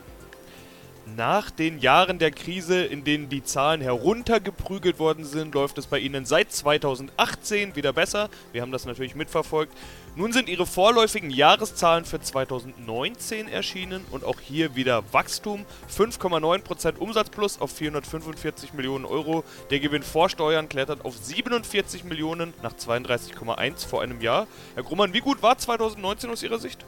Nach 1.16 1.52
den 1.52 1.78
Jahren 1.80 2.18
der 2.18 2.32
Krise, 2.32 2.84
in 2.84 3.04
denen 3.04 3.30
die 3.30 3.44
Zahlen 3.44 3.82
heruntergeprügelt 3.82 4.98
worden 4.98 5.26
sind, 5.26 5.54
läuft 5.54 5.78
es 5.78 5.86
bei 5.86 6.00
Ihnen 6.00 6.26
seit 6.26 6.52
2018 6.52 7.76
wieder 7.76 7.94
besser. 7.94 8.30
Wir 8.52 8.64
haben 8.64 8.72
das 8.72 8.86
natürlich 8.86 9.14
mitverfolgt. 9.14 9.78
Nun 10.16 10.34
sind 10.34 10.50
Ihre 10.50 10.66
vorläufigen 10.66 11.30
Jahreszahlen 11.30 12.06
für 12.06 12.20
2019 12.20 13.48
erschienen 13.48 14.04
und 14.10 14.24
auch 14.24 14.40
hier 14.40 14.76
wieder 14.76 15.04
Wachstum. 15.12 15.66
5,9% 15.96 16.98
Umsatzplus 16.98 17.62
auf 17.62 17.72
445 17.72 18.74
Millionen 18.74 19.06
Euro. 19.06 19.44
Der 19.70 19.80
Gewinn 19.80 20.04
vor 20.04 20.30
Steuern 20.30 20.68
klettert 20.68 21.06
auf 21.06 21.16
47 21.18 22.06
Millionen 22.06 22.56
nach 22.64 22.74
32,1 22.74 23.86
vor 23.86 24.02
einem 24.02 24.20
Jahr. 24.22 24.48
Herr 24.74 24.84
Grummann, 24.84 25.14
wie 25.14 25.22
gut 25.22 25.44
war 25.44 25.58
2019 25.58 26.32
aus 26.32 26.42
Ihrer 26.42 26.58
Sicht? 26.58 26.84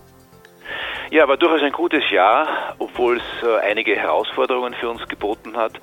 Ja, 1.12 1.28
war 1.28 1.38
durchaus 1.38 1.62
ein 1.62 1.72
gutes 1.72 2.10
Jahr, 2.10 2.76
obwohl 2.80 3.18
es 3.18 3.48
äh, 3.48 3.60
einige 3.60 3.96
Herausforderungen 3.96 4.74
für 4.74 4.90
uns 4.90 5.08
geboten 5.08 5.56
hat. 5.56 5.74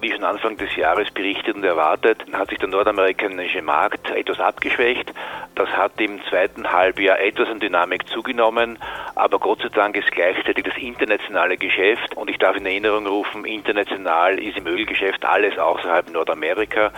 Wie 0.00 0.12
schon 0.12 0.24
Anfang 0.24 0.56
des 0.58 0.76
Jahres 0.76 1.10
berichtet 1.10 1.56
und 1.56 1.64
erwartet, 1.64 2.24
hat 2.32 2.50
sich 2.50 2.58
der 2.58 2.68
nordamerikanische 2.68 3.62
Markt 3.62 4.10
etwas 4.10 4.38
abgeschwächt. 4.38 5.12
Das 5.54 5.68
hat 5.70 6.00
im 6.00 6.22
zweiten 6.28 6.70
Halbjahr 6.70 7.18
etwas 7.18 7.48
an 7.48 7.60
Dynamik 7.60 8.06
zugenommen, 8.08 8.78
aber 9.18 9.40
Gott 9.40 9.60
sei 9.60 9.68
Dank 9.68 9.96
ist 9.96 10.12
gleichzeitig 10.12 10.64
das 10.64 10.76
internationale 10.76 11.56
Geschäft 11.56 12.16
und 12.16 12.30
ich 12.30 12.38
darf 12.38 12.56
in 12.56 12.64
Erinnerung 12.64 13.04
rufen, 13.04 13.44
international 13.44 14.38
ist 14.38 14.56
im 14.56 14.66
Ölgeschäft 14.68 15.24
alles 15.24 15.58
außerhalb 15.58 16.08
Nordamerika. 16.12 16.92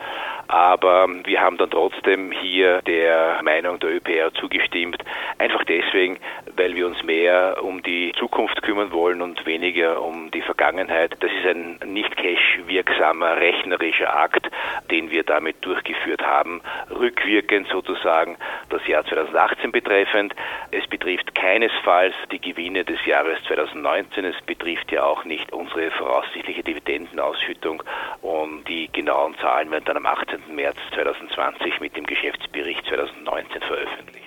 aber 0.48 1.08
wir 1.24 1.40
haben 1.40 1.56
dann 1.56 1.70
trotzdem 1.70 2.32
hier 2.32 2.82
der 2.82 3.40
Meinung 3.42 3.78
der 3.80 3.94
ÖPR 3.94 4.32
zugestimmt, 4.34 5.02
einfach 5.38 5.64
deswegen, 5.64 6.18
weil 6.56 6.74
wir 6.74 6.86
uns 6.86 7.02
mehr 7.02 7.58
um 7.62 7.82
die 7.82 8.12
Zukunft 8.18 8.62
kümmern 8.62 8.92
wollen 8.92 9.22
und 9.22 9.46
weniger 9.46 10.02
um 10.02 10.30
die 10.30 10.42
Vergangenheit. 10.42 11.16
Das 11.20 11.30
ist 11.30 11.46
ein 11.46 11.78
nicht 11.86 12.16
cash-wirksamer 12.16 13.36
rechnerischer 13.36 14.14
Akt, 14.14 14.50
den 14.90 15.10
wir 15.10 15.22
damit 15.22 15.64
durchgeführt 15.64 16.22
haben, 16.22 16.60
rückwirkend 16.90 17.68
sozusagen 17.68 18.36
das 18.70 18.86
Jahr 18.86 19.04
2018 19.04 19.72
betreffend. 19.72 20.34
Es 20.70 20.86
betrifft 20.88 21.34
keinesfalls 21.34 22.14
die 22.30 22.40
Gewinne 22.40 22.84
des 22.84 23.04
Jahres 23.06 23.38
2019, 23.46 24.24
es 24.24 24.40
betrifft 24.42 24.92
ja 24.92 25.04
auch 25.04 25.24
nicht 25.24 25.43
unsere 25.52 25.90
voraussichtliche 25.92 26.62
Dividendenausschüttung 26.62 27.82
und 28.22 28.64
die 28.68 28.88
genauen 28.92 29.34
Zahlen 29.40 29.70
werden 29.70 29.84
dann 29.84 29.96
am 29.96 30.06
18. 30.06 30.54
März 30.54 30.76
2020 30.94 31.80
mit 31.80 31.96
dem 31.96 32.04
Geschäftsbericht 32.04 32.84
2019 32.86 33.60
veröffentlicht. 33.62 34.24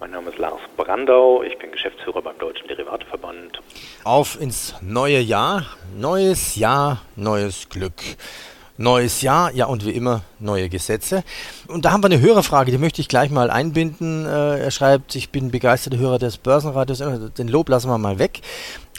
Mein 0.00 0.12
Name 0.12 0.30
ist 0.30 0.38
Lars 0.38 0.60
Brandau, 0.78 1.42
ich 1.42 1.58
bin 1.58 1.70
Geschäftsführer 1.72 2.22
beim 2.22 2.38
Deutschen 2.38 2.66
Derivateverband. 2.68 3.60
Auf 4.04 4.40
ins 4.40 4.74
neue 4.80 5.20
Jahr, 5.20 5.66
neues 5.94 6.56
Jahr, 6.56 7.02
neues 7.16 7.68
Glück. 7.68 8.00
Neues 8.78 9.20
Jahr, 9.20 9.52
ja 9.52 9.66
und 9.66 9.84
wie 9.84 9.90
immer 9.90 10.22
neue 10.38 10.70
Gesetze. 10.70 11.22
Und 11.68 11.84
da 11.84 11.92
haben 11.92 12.02
wir 12.02 12.06
eine 12.06 12.22
Hörerfrage, 12.22 12.70
die 12.70 12.78
möchte 12.78 13.02
ich 13.02 13.08
gleich 13.08 13.30
mal 13.30 13.50
einbinden. 13.50 14.24
Äh, 14.24 14.60
er 14.60 14.70
schreibt, 14.70 15.14
ich 15.16 15.28
bin 15.28 15.50
begeisterter 15.50 15.98
Hörer 15.98 16.18
des 16.18 16.38
Börsenradios, 16.38 17.02
den 17.34 17.48
Lob 17.48 17.68
lassen 17.68 17.90
wir 17.90 17.98
mal 17.98 18.18
weg. 18.18 18.40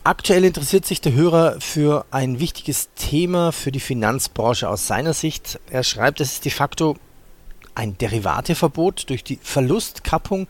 Aktuell 0.03 0.46
interessiert 0.46 0.88
sich 0.88 1.00
der 1.00 1.13
Hörer 1.13 1.62
für 1.62 2.05
ein 2.10 2.39
wichtiges 2.39 2.89
Thema 2.96 3.51
für 3.51 3.72
die 3.72 3.79
Finanzbranche 3.79 4.67
aus 4.67 4.88
seiner 4.88 5.13
Sicht. 5.13 5.60
Er 5.70 5.84
schreibt, 5.84 6.20
es 6.22 6.34
ist 6.34 6.46
de 6.46 6.51
facto 6.51 6.98
ein 7.75 7.96
Derivateverbot 8.00 9.12
durch 9.12 9.24
die 9.24 9.38
Verlustkappung 9.43 10.48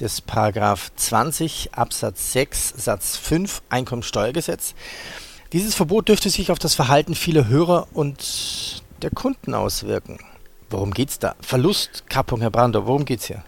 des 0.00 0.22
Paragraph 0.22 0.92
20 0.96 1.74
Absatz 1.74 2.32
6 2.32 2.72
Satz 2.78 3.18
5 3.18 3.60
Einkommensteuergesetz. 3.68 4.74
Dieses 5.52 5.74
Verbot 5.74 6.08
dürfte 6.08 6.30
sich 6.30 6.50
auf 6.50 6.58
das 6.58 6.74
Verhalten 6.74 7.14
vieler 7.14 7.48
Hörer 7.48 7.88
und 7.92 8.82
der 9.02 9.10
Kunden 9.10 9.52
auswirken. 9.52 10.20
Worum 10.70 10.94
geht 10.94 11.10
es 11.10 11.18
da? 11.18 11.36
Verlustkappung, 11.42 12.40
Herr 12.40 12.50
Brandau, 12.50 12.86
worum 12.86 13.04
geht 13.04 13.20
es 13.20 13.26
hier? 13.26 13.44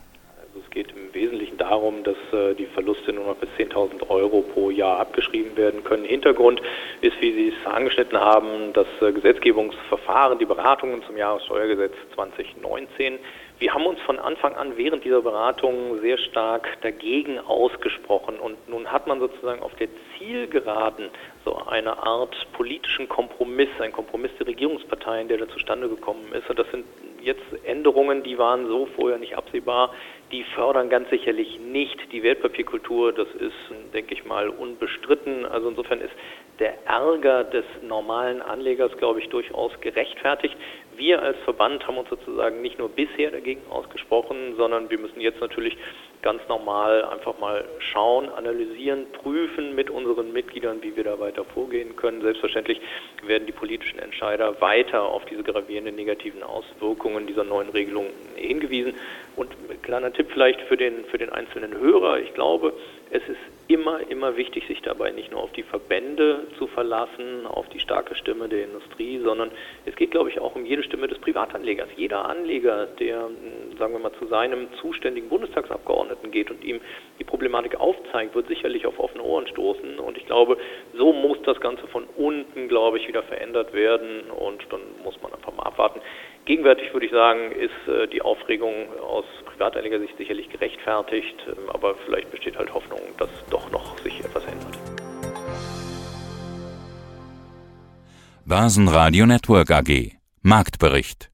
Darum, 1.69 2.03
dass 2.05 2.17
äh, 2.33 2.55
die 2.55 2.67
Verluste 2.67 3.13
nur 3.13 3.27
noch 3.27 3.37
bis 3.37 3.49
10.000 3.59 4.09
Euro 4.09 4.43
pro 4.43 4.71
Jahr 4.71 5.01
abgeschrieben 5.01 5.57
werden 5.57 5.85
können. 5.85 6.05
Hintergrund 6.05 6.61
ist, 7.01 7.21
wie 7.21 7.33
Sie 7.33 7.49
es 7.49 7.67
angeschnitten 7.71 8.19
haben, 8.19 8.73
das 8.73 8.87
äh, 9.01 9.13
Gesetzgebungsverfahren, 9.13 10.39
die 10.39 10.45
Beratungen 10.45 11.03
zum 11.05 11.17
Jahressteuergesetz 11.17 11.95
2019 12.15 13.19
wir 13.61 13.75
haben 13.75 13.87
uns 13.87 14.01
von 14.03 14.21
Anfang 14.21 14.55
an 14.55 14.77
während 14.77 15.05
dieser 15.05 15.21
Beratungen 15.21 16.01
sehr 16.01 16.17
stark 16.17 16.81
dagegen 16.83 17.41
ausgesprochen 17.41 18.39
und 18.39 18.69
nun 18.69 18.93
hat 18.93 19.09
man 19.09 19.19
sozusagen 19.19 19.63
auf 19.63 19.75
der 19.75 19.89
Zielgeraden 20.17 21.11
so 21.45 21.57
eine 21.67 22.01
Art 22.05 22.37
politischen 22.53 23.09
Kompromiss, 23.09 23.69
ein 23.81 23.91
Kompromiss 23.91 24.31
der 24.39 24.47
Regierungsparteien, 24.47 25.27
der 25.27 25.39
da 25.39 25.49
zustande 25.49 25.89
gekommen 25.89 26.33
ist. 26.35 26.49
Und 26.49 26.57
das 26.57 26.71
sind 26.71 26.85
jetzt 27.21 27.43
Änderungen, 27.65 28.23
die 28.23 28.39
waren 28.39 28.69
so 28.69 28.87
vorher 28.95 29.19
nicht 29.19 29.37
absehbar. 29.37 29.93
Die 30.31 30.45
fördern 30.55 30.91
ganz 30.91 31.09
sicherlich 31.09 31.59
nicht 31.59 32.13
die 32.13 32.23
Wertpapierkultur. 32.23 33.13
Das 33.13 33.29
ist, 33.29 33.57
denke 33.95 34.13
ich 34.13 34.27
mal, 34.27 34.51
unbestritten. 34.51 35.47
Also 35.47 35.71
insofern 35.71 36.01
ist 36.01 36.13
der 36.59 36.75
Ärger 36.87 37.45
des 37.45 37.65
normalen 37.83 38.43
Anlegers, 38.43 38.97
glaube 38.99 39.21
ich, 39.21 39.29
durchaus 39.29 39.73
gerechtfertigt. 39.81 40.57
Wir 40.97 41.23
als 41.23 41.39
Verband 41.45 41.87
haben 41.87 41.97
uns 41.97 42.11
sozusagen 42.11 42.61
nicht 42.61 42.79
nur 42.79 42.89
bisher 42.89 43.31
dagegen 43.31 43.63
ausgesprochen, 43.71 44.57
sondern 44.57 44.91
wir 44.91 44.99
müssen 44.99 45.21
jetzt 45.21 45.41
natürlich 45.41 45.79
ganz 46.23 46.43
normal 46.49 47.05
einfach 47.05 47.39
mal 47.39 47.65
schauen, 47.79 48.29
analysieren, 48.31 49.07
prüfen 49.13 49.77
mit 49.77 49.91
unseren 49.91 50.33
Mitgliedern, 50.33 50.83
wie 50.83 50.97
wir 50.97 51.05
da 51.05 51.21
weiter 51.21 51.45
vorgehen 51.45 51.95
können. 51.95 52.21
Selbstverständlich 52.21 52.81
werden 53.25 53.47
die 53.47 53.53
politischen 53.53 54.01
Entscheider 54.01 54.61
weiter 54.61 55.03
auf 55.03 55.25
diese 55.27 55.45
gravierenden 55.45 55.95
negativen 55.95 56.43
Auswirkungen 56.43 57.29
dieser 57.29 57.45
neuen 57.45 57.69
Regelung 57.69 58.07
hingewiesen. 58.35 58.95
Und 59.39 59.51
kleiner 59.83 60.13
Tipp 60.13 60.27
vielleicht 60.33 60.61
für 60.63 60.77
den, 60.77 61.05
für 61.07 61.17
den 61.17 61.31
einzelnen 61.31 61.73
Hörer. 61.79 62.19
Ich 62.19 62.35
glaube, 62.35 62.75
es 63.11 63.23
ist 63.29 63.39
immer, 63.69 64.01
immer 64.11 64.37
wichtig, 64.37 64.67
sich 64.67 64.83
dabei 64.83 65.13
nicht 65.13 65.31
nur 65.31 65.43
auf 65.43 65.53
die 65.53 65.63
Verbände 65.63 66.47
zu 66.59 66.67
verlassen, 66.67 67.47
auf 67.47 67.69
die 67.69 67.79
starke 67.79 68.15
Stimme 68.15 68.49
der 68.49 68.65
Industrie, 68.65 69.19
sondern 69.23 69.51
es 69.87 69.95
geht, 69.97 70.11
glaube 70.11 70.29
ich, 70.29 70.41
auch 70.41 70.57
um 70.57 70.67
jede 70.67 70.83
Stimme 70.83 71.07
des 71.07 71.19
Privatanlegers. 71.21 71.89
Jeder 71.97 72.25
Anleger, 72.25 72.87
der, 72.99 73.31
sagen 73.79 73.95
wir 73.95 74.01
mal, 74.01 74.13
zu 74.19 74.27
seinem 74.27 74.69
zuständigen 74.81 75.29
Bundestagsabgeordneten 75.29 76.31
geht 76.33 76.51
und 76.51 76.65
ihm 76.65 76.81
die 77.19 77.25
Problematik 77.25 77.79
aufzeigt, 77.79 78.35
wird 78.35 78.49
sicherlich 78.49 78.87
auf 78.87 78.99
offene 78.99 79.23
Ohren 79.23 79.47
stoßen. 79.47 79.99
Und 80.01 80.19
ich 80.19 80.27
glaube, 80.27 80.59
so 80.95 81.13
muss 81.13 81.41
das 81.45 81.61
Ganze 81.61 81.87
von 81.87 82.05
unten, 82.17 82.69
glaube 82.69 82.99
ich, 82.99 83.07
wieder 83.07 83.23
verändert 83.23 83.73
werden. 83.73 84.31
Und 84.31 84.67
dann 84.71 84.81
muss 85.05 85.21
man 85.23 85.33
einfach 85.33 85.55
mal 85.55 85.63
abwarten. 85.63 86.01
Gegenwärtig 86.45 86.93
würde 86.95 87.07
ich 87.07 87.13
sagen, 87.13 87.53
ist 87.53 87.89
äh, 87.89 88.09
die 88.09 88.23
Aufregung 88.23 88.89
aus 89.03 89.27
Privatanlegersicht 89.47 90.17
sicherlich 90.17 90.49
gerechtfertigt, 90.51 91.37
ähm, 91.47 91.71
aber 91.71 91.95
vielleicht 92.05 92.31
besteht 92.31 92.57
halt 92.57 92.73
Hoffnung, 92.73 93.01
dass 93.19 93.29
doch 93.51 93.71
noch 93.71 93.99
sich 93.99 94.21
etwas 94.21 94.45
ändert. 94.45 94.79
Börsenradio 98.45 99.27
Network 99.27 99.71
AG 99.71 100.13
Marktbericht 100.41 101.31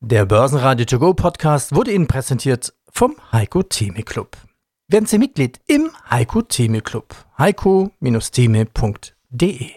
Der 0.00 0.26
Börsenradio 0.26 0.84
To 0.84 0.98
Go 0.98 1.14
Podcast 1.14 1.74
wurde 1.74 1.92
Ihnen 1.92 2.06
präsentiert 2.06 2.74
vom 2.90 3.16
Heiko 3.32 3.62
Theme 3.62 4.02
Club. 4.02 4.36
Werden 4.88 5.06
Sie 5.06 5.18
Mitglied 5.18 5.58
im 5.66 5.90
Heiko 6.10 6.42
Theme 6.42 6.82
Club. 6.82 7.14
heiko-theme.de 7.38 9.70